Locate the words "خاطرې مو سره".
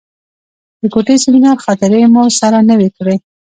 1.65-2.57